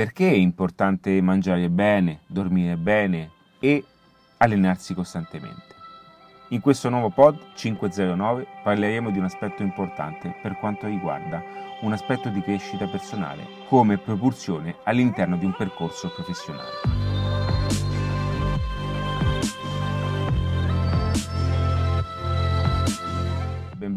perché 0.00 0.30
è 0.30 0.34
importante 0.34 1.20
mangiare 1.20 1.68
bene, 1.68 2.20
dormire 2.26 2.78
bene 2.78 3.32
e 3.58 3.84
allenarsi 4.38 4.94
costantemente. 4.94 5.74
In 6.48 6.62
questo 6.62 6.88
nuovo 6.88 7.10
pod 7.10 7.38
509 7.52 8.46
parleremo 8.62 9.10
di 9.10 9.18
un 9.18 9.24
aspetto 9.24 9.62
importante 9.62 10.34
per 10.40 10.56
quanto 10.56 10.86
riguarda 10.86 11.42
un 11.82 11.92
aspetto 11.92 12.30
di 12.30 12.40
crescita 12.40 12.86
personale 12.86 13.44
come 13.68 13.98
propulsione 13.98 14.76
all'interno 14.84 15.36
di 15.36 15.44
un 15.44 15.54
percorso 15.54 16.08
professionale. 16.08 17.09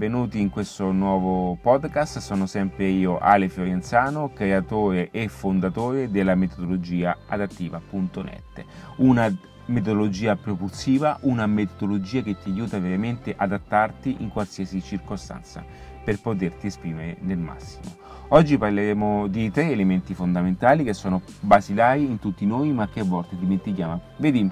Benvenuti 0.04 0.42
in 0.42 0.50
questo 0.50 0.92
nuovo 0.92 1.56
podcast. 1.62 2.18
Sono 2.18 2.46
sempre 2.46 2.88
io, 2.88 3.20
Ale 3.20 3.48
Fiorenzano, 3.48 4.34
creatore 4.34 5.10
e 5.12 5.30
fondatore 5.30 6.12
della 6.12 6.36
metodologia 6.36 7.20
adattiva.net. 7.26 8.66
Una 8.98 9.34
metodologia 9.68 10.36
propulsiva, 10.36 11.18
una 11.22 11.48
metodologia 11.48 12.22
che 12.22 12.36
ti 12.38 12.50
aiuta 12.50 12.80
veramente 12.80 13.32
ad 13.32 13.54
adattarti 13.54 14.18
in 14.20 14.28
qualsiasi 14.28 14.82
circostanza 14.82 15.64
per 16.04 16.20
poterti 16.20 16.68
esprimere 16.68 17.16
nel 17.22 17.38
massimo. 17.38 17.96
Oggi 18.30 18.58
parleremo 18.58 19.28
di 19.28 19.52
tre 19.52 19.72
elementi 19.72 20.14
fondamentali 20.14 20.84
che 20.84 20.94
sono 20.94 21.22
basilari 21.40 22.04
in 22.04 22.20
tutti 22.20 22.46
noi 22.46 22.74
ma 22.74 22.90
che 22.90 23.00
a 23.00 23.06
volte 23.06 23.38
dimentichiamo. 23.38 24.02
Vedi, 24.18 24.52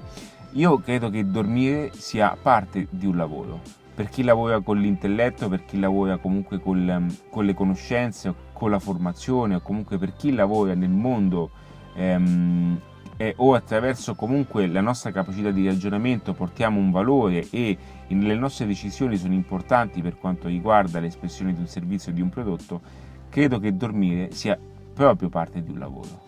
io 0.52 0.78
credo 0.78 1.10
che 1.10 1.26
dormire 1.26 1.90
sia 1.94 2.36
parte 2.40 2.86
di 2.90 3.06
un 3.06 3.16
lavoro 3.16 3.80
per 3.94 4.08
chi 4.08 4.22
lavora 4.22 4.60
con 4.60 4.78
l'intelletto, 4.78 5.48
per 5.48 5.64
chi 5.64 5.78
lavora 5.78 6.16
comunque 6.16 6.58
con, 6.58 6.88
ehm, 6.88 7.16
con 7.28 7.44
le 7.44 7.54
conoscenze, 7.54 8.34
con 8.52 8.70
la 8.70 8.78
formazione 8.78 9.56
o 9.56 9.60
comunque 9.60 9.98
per 9.98 10.14
chi 10.14 10.32
lavora 10.32 10.74
nel 10.74 10.90
mondo 10.90 11.50
ehm, 11.94 12.80
eh, 13.18 13.34
o 13.36 13.54
attraverso 13.54 14.14
comunque 14.14 14.66
la 14.66 14.80
nostra 14.80 15.10
capacità 15.10 15.50
di 15.50 15.66
ragionamento 15.66 16.32
portiamo 16.32 16.80
un 16.80 16.90
valore 16.90 17.46
e 17.50 17.76
le 18.08 18.34
nostre 18.34 18.66
decisioni 18.66 19.16
sono 19.16 19.34
importanti 19.34 20.00
per 20.00 20.16
quanto 20.16 20.48
riguarda 20.48 20.98
l'espressione 20.98 21.52
di 21.52 21.60
un 21.60 21.66
servizio 21.66 22.12
o 22.12 22.14
di 22.14 22.22
un 22.22 22.30
prodotto, 22.30 22.80
credo 23.28 23.58
che 23.58 23.76
dormire 23.76 24.32
sia 24.32 24.58
proprio 24.94 25.28
parte 25.28 25.62
di 25.62 25.70
un 25.70 25.78
lavoro. 25.78 26.21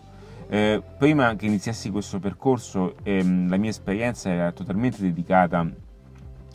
Eh, 0.49 0.83
prima 0.99 1.35
che 1.37 1.47
iniziassi 1.47 1.91
questo 1.91 2.19
percorso 2.19 2.97
ehm, 3.03 3.49
la 3.49 3.57
mia 3.57 3.71
esperienza 3.71 4.31
era 4.31 4.53
totalmente 4.53 5.01
dedicata 5.01 5.67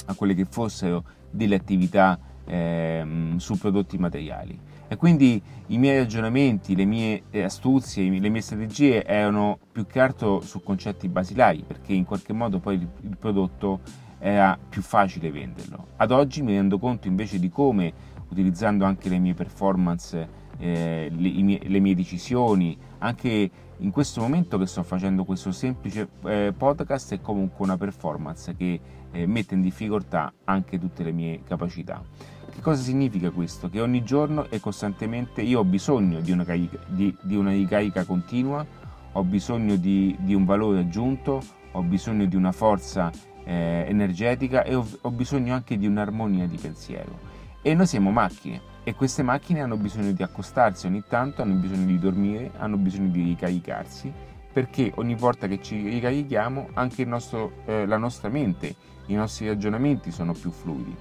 a 0.05 0.13
quelle 0.13 0.33
che 0.33 0.45
fossero 0.45 1.03
delle 1.29 1.55
attività 1.55 2.19
eh, 2.45 3.33
su 3.37 3.57
prodotti 3.57 3.97
materiali. 3.97 4.59
E 4.87 4.95
quindi 4.95 5.41
i 5.67 5.77
miei 5.77 5.99
ragionamenti, 5.99 6.75
le 6.75 6.85
mie 6.85 7.23
eh, 7.29 7.43
astuzie, 7.43 8.09
le 8.09 8.29
mie 8.29 8.41
strategie 8.41 9.05
erano 9.05 9.59
più 9.71 9.85
che 9.85 9.99
altro 9.99 10.41
su 10.41 10.63
concetti 10.63 11.07
basilari, 11.07 11.63
perché 11.65 11.93
in 11.93 12.05
qualche 12.05 12.33
modo 12.33 12.59
poi 12.59 12.75
il 12.75 13.17
prodotto 13.17 13.81
era 14.17 14.57
più 14.67 14.81
facile 14.81 15.29
venderlo. 15.31 15.89
Ad 15.97 16.11
oggi 16.11 16.41
mi 16.41 16.53
rendo 16.53 16.79
conto 16.79 17.07
invece 17.07 17.37
di 17.37 17.49
come, 17.49 17.93
utilizzando 18.29 18.83
anche 18.83 19.09
le 19.09 19.19
mie 19.19 19.35
performance, 19.35 20.27
eh, 20.59 21.09
le, 21.15 21.31
mie, 21.41 21.59
le, 21.63 21.79
mie, 21.79 21.95
decisioni, 21.95 22.77
anche 22.99 23.49
in 23.77 23.91
questo 23.91 24.21
momento 24.21 24.57
che 24.57 24.65
sto 24.65 24.83
facendo 24.83 25.23
questo 25.23 25.51
semplice 25.51 26.09
eh, 26.25 26.53
podcast 26.55 27.13
è 27.13 27.21
comunque 27.21 27.63
una 27.65 27.77
performance 27.77 28.53
che 28.55 28.79
eh, 29.11 29.25
mette 29.25 29.55
in 29.55 29.61
difficoltà 29.61 30.31
anche 30.43 30.77
tutte 30.77 31.03
le 31.03 31.11
mie 31.11 31.41
capacità. 31.43 32.03
Che 32.51 32.61
cosa 32.61 32.81
significa 32.81 33.29
questo? 33.29 33.69
Che 33.69 33.79
ogni 33.79 34.03
giorno 34.03 34.49
e 34.49 34.59
costantemente 34.59 35.41
io 35.41 35.59
ho 35.59 35.63
bisogno 35.63 36.19
di 36.19 36.31
una, 36.31 36.43
carica, 36.43 36.77
di, 36.87 37.15
di 37.21 37.35
una 37.35 37.51
ricarica 37.51 38.03
continua, 38.03 38.65
ho 39.13 39.23
bisogno 39.23 39.77
di, 39.77 40.15
di, 40.19 40.33
un 40.33 40.43
valore 40.43 40.79
aggiunto, 40.79 41.41
ho 41.71 41.81
bisogno 41.81 42.25
di 42.25 42.35
una 42.35 42.51
forza 42.51 43.11
eh, 43.45 43.85
energetica 43.87 44.63
e 44.63 44.75
ho, 44.75 44.85
ho 45.01 45.11
bisogno 45.11 45.53
anche 45.53 45.77
di 45.77 45.87
un'armonia 45.87 46.47
di 46.47 46.57
pensiero. 46.57 47.27
E 47.61 47.73
noi 47.73 47.87
siamo 47.87 48.11
macchine 48.11 48.68
e 48.83 48.95
queste 48.95 49.23
macchine 49.23 49.61
hanno 49.61 49.77
bisogno 49.77 50.11
di 50.11 50.23
accostarsi 50.23 50.87
ogni 50.87 51.03
tanto, 51.07 51.41
hanno 51.41 51.55
bisogno 51.55 51.85
di 51.85 51.99
dormire, 51.99 52.51
hanno 52.57 52.77
bisogno 52.77 53.09
di 53.09 53.23
ricaricarsi 53.23 54.11
perché 54.51 54.91
ogni 54.95 55.15
volta 55.15 55.47
che 55.47 55.61
ci 55.61 55.87
ricarichiamo 55.89 56.69
anche 56.73 57.05
nostro, 57.05 57.63
eh, 57.65 57.85
la 57.85 57.97
nostra 57.97 58.29
mente, 58.29 58.75
i 59.05 59.13
nostri 59.13 59.47
ragionamenti 59.47 60.11
sono 60.11 60.33
più 60.33 60.51
fluidi. 60.51 60.95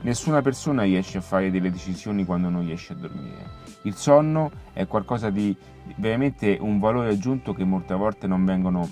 Nessuna 0.00 0.42
persona 0.42 0.82
riesce 0.82 1.18
a 1.18 1.22
fare 1.22 1.50
delle 1.50 1.70
decisioni 1.70 2.24
quando 2.24 2.48
non 2.48 2.64
riesce 2.64 2.92
a 2.92 2.96
dormire. 2.96 3.62
Il 3.82 3.94
sonno 3.94 4.50
è 4.72 4.86
qualcosa 4.86 5.30
di 5.30 5.56
veramente 5.96 6.58
un 6.60 6.78
valore 6.78 7.10
aggiunto 7.10 7.54
che 7.54 7.64
molte 7.64 7.94
volte 7.94 8.26
non 8.26 8.44
vengono 8.44 8.88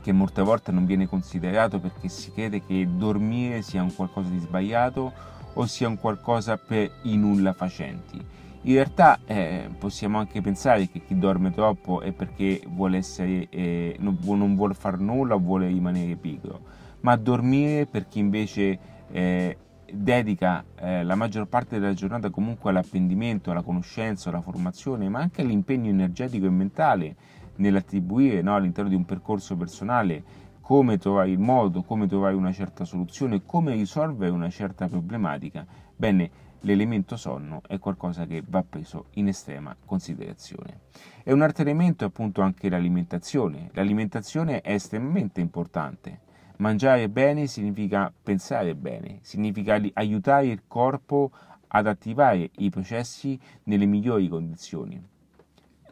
che 0.00 0.12
molte 0.12 0.42
volte 0.42 0.70
non 0.70 0.84
viene 0.84 1.08
considerato 1.08 1.80
perché 1.80 2.08
si 2.08 2.30
crede 2.30 2.62
che 2.62 2.86
dormire 2.86 3.62
sia 3.62 3.82
un 3.82 3.94
qualcosa 3.94 4.28
di 4.28 4.38
sbagliato 4.38 5.12
o 5.54 5.66
sia 5.66 5.88
un 5.88 5.98
qualcosa 5.98 6.56
per 6.56 6.90
i 7.02 7.16
nulla 7.16 7.52
facenti. 7.52 8.42
In 8.66 8.74
realtà 8.74 9.18
eh, 9.26 9.68
possiamo 9.78 10.18
anche 10.18 10.40
pensare 10.40 10.88
che 10.88 11.02
chi 11.04 11.18
dorme 11.18 11.52
troppo 11.52 12.00
è 12.00 12.12
perché 12.12 12.62
vuole 12.66 12.96
essere, 12.96 13.48
eh, 13.50 13.96
non, 13.98 14.18
non, 14.22 14.54
vuole 14.54 14.72
fare 14.72 14.96
nulla 14.96 15.34
o 15.34 15.38
vuole 15.38 15.66
rimanere 15.66 16.16
pigro, 16.16 16.60
ma 17.00 17.14
dormire 17.16 17.84
per 17.84 18.08
chi 18.08 18.20
invece 18.20 18.78
eh, 19.10 19.58
dedica 19.92 20.64
eh, 20.76 21.04
la 21.04 21.14
maggior 21.14 21.46
parte 21.46 21.78
della 21.78 21.92
giornata 21.92 22.30
comunque 22.30 22.70
all'apprendimento, 22.70 23.50
alla 23.50 23.62
conoscenza, 23.62 24.30
alla 24.30 24.40
formazione, 24.40 25.10
ma 25.10 25.20
anche 25.20 25.42
all'impegno 25.42 25.90
energetico 25.90 26.46
e 26.46 26.50
mentale 26.50 27.16
nell'attribuire 27.56 28.40
no, 28.40 28.54
all'interno 28.54 28.88
di 28.88 28.96
un 28.96 29.04
percorso 29.04 29.56
personale 29.56 30.22
come 30.64 30.96
trovare 30.96 31.28
il 31.28 31.38
modo, 31.38 31.82
come 31.82 32.06
trovare 32.06 32.34
una 32.34 32.50
certa 32.50 32.86
soluzione, 32.86 33.42
come 33.44 33.74
risolvere 33.74 34.32
una 34.32 34.48
certa 34.48 34.88
problematica, 34.88 35.66
bene, 35.94 36.30
l'elemento 36.60 37.18
sonno 37.18 37.60
è 37.66 37.78
qualcosa 37.78 38.24
che 38.24 38.42
va 38.48 38.64
preso 38.66 39.08
in 39.16 39.28
estrema 39.28 39.76
considerazione. 39.84 40.80
E 41.22 41.34
un 41.34 41.42
altro 41.42 41.64
elemento 41.64 42.04
è 42.04 42.06
appunto 42.06 42.40
anche 42.40 42.70
l'alimentazione. 42.70 43.68
L'alimentazione 43.74 44.62
è 44.62 44.72
estremamente 44.72 45.42
importante. 45.42 46.20
Mangiare 46.56 47.10
bene 47.10 47.46
significa 47.46 48.10
pensare 48.22 48.74
bene, 48.74 49.18
significa 49.20 49.78
aiutare 49.92 50.46
il 50.46 50.62
corpo 50.66 51.30
ad 51.66 51.86
attivare 51.86 52.48
i 52.56 52.70
processi 52.70 53.38
nelle 53.64 53.84
migliori 53.84 54.28
condizioni. 54.28 54.98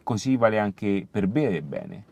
Così 0.01 0.35
vale 0.35 0.57
anche 0.57 1.07
per 1.09 1.27
bere 1.27 1.61
bene 1.61 2.05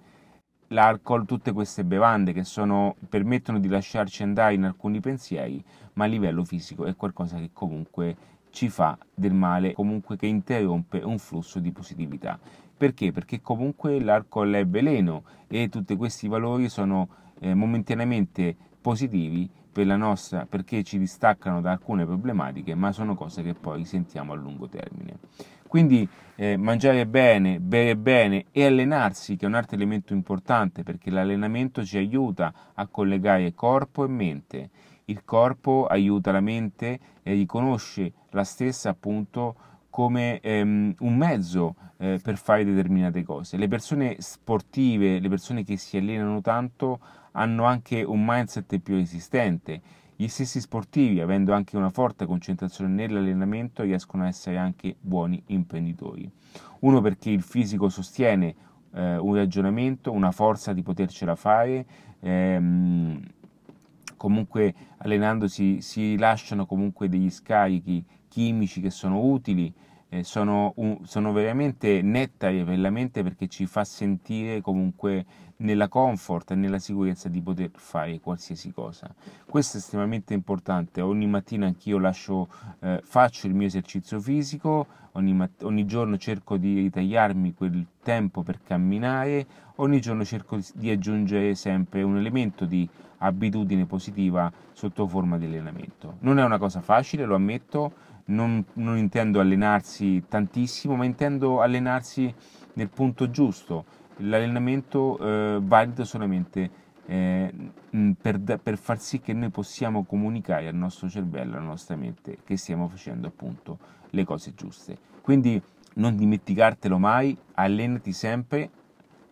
l'alcol, 0.71 1.25
tutte 1.25 1.51
queste 1.51 1.83
bevande 1.83 2.33
che 2.33 2.43
sono, 2.43 2.95
permettono 3.07 3.59
di 3.59 3.67
lasciarci 3.67 4.23
andare 4.23 4.53
in 4.53 4.63
alcuni 4.63 4.99
pensieri, 4.99 5.63
ma 5.93 6.05
a 6.05 6.07
livello 6.07 6.43
fisico 6.43 6.85
è 6.85 6.95
qualcosa 6.95 7.37
che 7.37 7.51
comunque 7.53 8.15
ci 8.49 8.69
fa 8.69 8.97
del 9.13 9.33
male, 9.33 9.73
comunque 9.73 10.17
che 10.17 10.27
interrompe 10.27 10.99
un 10.99 11.17
flusso 11.17 11.59
di 11.59 11.71
positività. 11.71 12.39
Perché? 12.75 13.11
Perché 13.11 13.41
comunque 13.41 13.99
l'alcol 14.01 14.53
è 14.53 14.65
veleno 14.65 15.23
e 15.47 15.69
tutti 15.69 15.95
questi 15.95 16.27
valori 16.27 16.67
sono 16.67 17.07
eh, 17.39 17.53
momentaneamente 17.53 18.55
positivi 18.81 19.49
per 19.71 19.85
la 19.85 19.95
nostra, 19.95 20.45
perché 20.45 20.83
ci 20.83 20.97
distaccano 20.97 21.61
da 21.61 21.71
alcune 21.71 22.05
problematiche, 22.05 22.75
ma 22.75 22.91
sono 22.91 23.15
cose 23.15 23.41
che 23.41 23.53
poi 23.53 23.85
sentiamo 23.85 24.33
a 24.33 24.35
lungo 24.35 24.67
termine. 24.67 25.17
Quindi 25.67 26.05
eh, 26.35 26.57
mangiare 26.57 27.07
bene, 27.07 27.61
bere 27.61 27.95
bene 27.95 28.47
e 28.51 28.65
allenarsi, 28.65 29.37
che 29.37 29.45
è 29.45 29.47
un 29.47 29.53
altro 29.53 29.77
elemento 29.77 30.11
importante 30.11 30.83
perché 30.83 31.09
l'allenamento 31.09 31.85
ci 31.85 31.97
aiuta 31.97 32.53
a 32.73 32.87
collegare 32.87 33.53
corpo 33.53 34.03
e 34.03 34.09
mente. 34.09 34.69
Il 35.05 35.23
corpo 35.23 35.85
aiuta 35.87 36.33
la 36.33 36.41
mente 36.41 36.99
e 37.23 37.33
riconosce 37.33 38.11
la 38.31 38.43
stessa 38.43 38.89
appunto 38.89 39.55
come 39.91 40.39
ehm, 40.39 40.95
un 40.99 41.15
mezzo 41.15 41.75
eh, 41.97 42.19
per 42.23 42.37
fare 42.37 42.65
determinate 42.65 43.21
cose. 43.21 43.57
Le 43.57 43.67
persone 43.67 44.15
sportive, 44.17 45.19
le 45.19 45.29
persone 45.29 45.63
che 45.63 45.77
si 45.77 45.97
allenano 45.97 46.41
tanto, 46.41 46.99
hanno 47.33 47.65
anche 47.65 48.01
un 48.01 48.23
mindset 48.25 48.79
più 48.79 48.95
resistente 48.95 49.99
gli 50.21 50.27
stessi 50.27 50.59
sportivi, 50.59 51.19
avendo 51.19 51.51
anche 51.51 51.75
una 51.75 51.89
forte 51.89 52.27
concentrazione 52.27 52.93
nell'allenamento, 52.93 53.81
riescono 53.81 54.21
a 54.21 54.27
essere 54.27 54.55
anche 54.55 54.95
buoni 54.99 55.41
imprenditori. 55.47 56.29
Uno 56.81 57.01
perché 57.01 57.31
il 57.31 57.41
fisico 57.41 57.89
sostiene 57.89 58.53
eh, 58.93 59.17
un 59.17 59.33
ragionamento, 59.33 60.11
una 60.11 60.31
forza 60.31 60.73
di 60.73 60.83
potercela 60.83 61.33
fare, 61.33 61.83
ehm, 62.19 63.19
comunque 64.21 64.75
allenandosi 64.97 65.81
si 65.81 66.09
rilasciano 66.09 66.67
comunque 66.67 67.09
degli 67.09 67.31
scarichi 67.31 68.05
chimici 68.27 68.79
che 68.79 68.91
sono 68.91 69.19
utili, 69.19 69.73
eh, 70.13 70.23
sono, 70.23 70.73
un, 70.75 70.99
sono, 71.05 71.31
veramente 71.31 72.01
nettari 72.01 72.63
per 72.65 72.77
la 72.77 72.89
mente 72.89 73.23
perché 73.23 73.47
ci 73.47 73.65
fa 73.65 73.85
sentire 73.85 74.59
comunque 74.59 75.25
nella 75.57 75.87
comfort 75.87 76.51
e 76.51 76.55
nella 76.55 76.79
sicurezza 76.79 77.29
di 77.29 77.41
poter 77.41 77.69
fare 77.73 78.19
qualsiasi 78.19 78.73
cosa. 78.73 79.13
Questo 79.45 79.77
è 79.77 79.79
estremamente 79.79 80.33
importante. 80.33 80.99
Ogni 80.99 81.27
mattina 81.27 81.65
anch'io 81.65 81.97
lascio, 81.97 82.49
eh, 82.79 82.99
faccio 83.03 83.47
il 83.47 83.53
mio 83.53 83.67
esercizio 83.67 84.19
fisico, 84.19 84.85
ogni, 85.13 85.33
mat- 85.33 85.63
ogni 85.63 85.85
giorno 85.85 86.17
cerco 86.17 86.57
di 86.57 86.75
ritagliarmi 86.81 87.53
quel 87.53 87.85
tempo 88.03 88.43
per 88.43 88.59
camminare, 88.61 89.45
ogni 89.75 90.01
giorno 90.01 90.25
cerco 90.25 90.59
di 90.73 90.89
aggiungere 90.89 91.55
sempre 91.55 92.03
un 92.03 92.17
elemento 92.17 92.65
di 92.65 92.87
abitudine 93.19 93.85
positiva 93.85 94.51
sotto 94.73 95.07
forma 95.07 95.37
di 95.37 95.45
allenamento. 95.45 96.17
Non 96.19 96.37
è 96.37 96.43
una 96.43 96.57
cosa 96.57 96.81
facile, 96.81 97.23
lo 97.23 97.35
ammetto 97.35 98.09
non, 98.31 98.65
non 98.73 98.97
intendo 98.97 99.39
allenarsi 99.39 100.23
tantissimo, 100.27 100.95
ma 100.95 101.05
intendo 101.05 101.61
allenarsi 101.61 102.33
nel 102.73 102.89
punto 102.89 103.29
giusto. 103.29 103.85
L'allenamento 104.17 105.17
eh, 105.19 105.59
valido 105.61 106.03
solamente 106.03 106.69
eh, 107.05 107.53
per, 108.19 108.39
per, 108.39 108.77
far 108.77 108.99
sì 108.99 109.19
che 109.19 109.33
noi 109.33 109.49
possiamo 109.49 110.03
comunicare 110.03 110.67
al 110.67 110.75
nostro 110.75 111.09
cervello, 111.09 111.57
alla 111.57 111.65
nostra 111.65 111.95
mente, 111.95 112.37
che 112.43 112.57
stiamo 112.57 112.87
facendo 112.87 113.27
appunto 113.27 113.77
le 114.11 114.23
cose 114.23 114.53
giuste. 114.55 114.97
Quindi 115.21 115.61
non 115.95 116.15
dimenticartelo 116.15 116.97
mai, 116.97 117.37
allenati 117.55 118.13
sempre, 118.13 118.69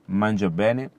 mangia 0.06 0.50
bene 0.50 0.92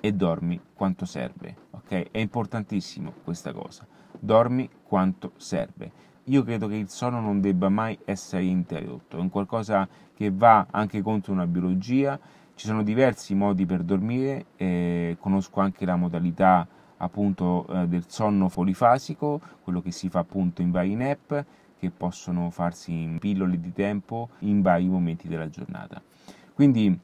e 0.00 0.12
dormi 0.12 0.60
quanto 0.74 1.04
serve. 1.04 1.56
Ok? 1.70 2.10
È 2.10 2.18
importantissimo 2.18 3.12
questa 3.24 3.52
cosa. 3.52 3.86
Dormi 4.20 4.68
quanto 4.82 5.32
serve 5.36 6.06
io 6.28 6.42
credo 6.42 6.68
che 6.68 6.74
il 6.74 6.88
sonno 6.88 7.20
non 7.20 7.40
debba 7.40 7.68
mai 7.68 7.98
essere 8.04 8.44
interrotto, 8.44 9.16
è 9.16 9.20
un 9.20 9.30
qualcosa 9.30 9.88
che 10.14 10.30
va 10.30 10.66
anche 10.70 11.00
contro 11.02 11.32
una 11.32 11.46
biologia, 11.46 12.18
ci 12.54 12.66
sono 12.66 12.82
diversi 12.82 13.34
modi 13.34 13.66
per 13.66 13.82
dormire, 13.82 14.46
eh, 14.56 15.16
conosco 15.20 15.60
anche 15.60 15.84
la 15.84 15.96
modalità 15.96 16.66
appunto 16.98 17.66
eh, 17.68 17.86
del 17.86 18.04
sonno 18.08 18.48
polifasico, 18.48 19.40
quello 19.62 19.80
che 19.80 19.92
si 19.92 20.08
fa 20.08 20.20
appunto 20.20 20.60
in 20.60 20.70
vari 20.70 20.94
nap 20.96 21.44
che 21.78 21.90
possono 21.90 22.50
farsi 22.50 22.92
in 22.92 23.18
pillole 23.18 23.60
di 23.60 23.72
tempo 23.72 24.30
in 24.40 24.60
vari 24.60 24.88
momenti 24.88 25.28
della 25.28 25.48
giornata. 25.48 26.02
Quindi 26.52 26.98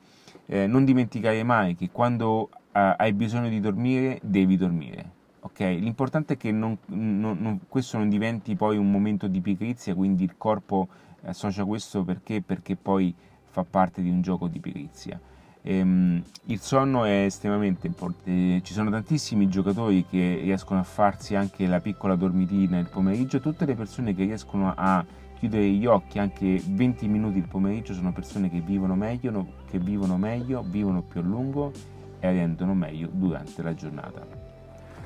eh, 0.46 0.66
non 0.66 0.84
dimenticare 0.84 1.42
mai 1.44 1.76
che 1.76 1.90
quando 1.90 2.50
eh, 2.72 2.94
hai 2.98 3.12
bisogno 3.12 3.48
di 3.48 3.60
dormire 3.60 4.18
devi 4.22 4.56
dormire 4.56 5.22
ok? 5.54 5.60
L'importante 5.60 6.34
è 6.34 6.36
che 6.36 6.50
non, 6.50 6.76
non, 6.86 7.38
non, 7.38 7.60
questo 7.68 7.96
non 7.96 8.08
diventi 8.08 8.56
poi 8.56 8.76
un 8.76 8.90
momento 8.90 9.28
di 9.28 9.40
pigrizia, 9.40 9.94
quindi 9.94 10.24
il 10.24 10.34
corpo 10.36 10.88
associa 11.22 11.64
questo 11.64 12.02
perché? 12.02 12.42
Perché 12.42 12.74
poi 12.74 13.14
fa 13.44 13.64
parte 13.64 14.02
di 14.02 14.10
un 14.10 14.20
gioco 14.20 14.48
di 14.48 14.58
pigrizia. 14.58 15.18
Ehm, 15.62 16.22
il 16.46 16.60
sonno 16.60 17.04
è 17.04 17.24
estremamente 17.24 17.86
importante, 17.86 18.30
eh, 18.30 18.60
ci 18.62 18.74
sono 18.74 18.90
tantissimi 18.90 19.48
giocatori 19.48 20.04
che 20.04 20.40
riescono 20.42 20.80
a 20.80 20.82
farsi 20.82 21.36
anche 21.36 21.66
la 21.66 21.80
piccola 21.80 22.16
dormitina 22.16 22.78
il 22.78 22.88
pomeriggio, 22.90 23.40
tutte 23.40 23.64
le 23.64 23.74
persone 23.74 24.14
che 24.14 24.24
riescono 24.24 24.74
a 24.76 25.02
chiudere 25.38 25.66
gli 25.70 25.86
occhi 25.86 26.18
anche 26.18 26.60
20 26.68 27.08
minuti 27.08 27.38
il 27.38 27.48
pomeriggio 27.48 27.94
sono 27.94 28.12
persone 28.12 28.50
che 28.50 28.60
vivono 28.60 28.94
meglio, 28.94 29.46
che 29.70 29.78
vivono 29.78 30.18
meglio, 30.18 30.62
vivono 30.62 31.00
più 31.00 31.20
a 31.20 31.22
lungo 31.22 31.72
e 32.20 32.30
rendono 32.30 32.74
meglio 32.74 33.08
durante 33.10 33.62
la 33.62 33.74
giornata. 33.74 34.43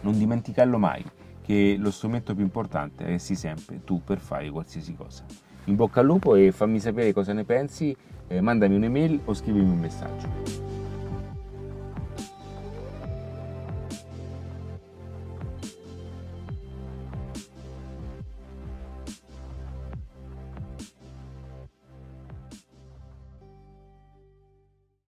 Non 0.03 0.19
dimenticarlo 0.19 0.79
mai, 0.79 1.05
che 1.43 1.77
lo 1.79 1.91
strumento 1.91 2.35
più 2.35 2.45
importante 2.45 3.05
resti 3.05 3.35
sempre 3.35 3.83
tu 3.85 4.03
per 4.05 4.19
fare 4.19 4.51
qualsiasi 4.51 4.95
cosa. 4.95 5.25
In 5.65 5.77
bocca 5.77 6.01
al 6.01 6.07
lupo 6.07 6.35
e 6.35 6.53
fammi 6.53 6.79
sapere 6.79 7.13
cosa 7.13 7.33
ne 7.33 7.45
pensi, 7.45 7.97
eh, 8.27 8.41
mandami 8.41 8.75
un'email 8.75 9.21
o 9.25 9.35
scrivimi 9.35 9.71
un 9.71 9.79
messaggio. 9.79 10.68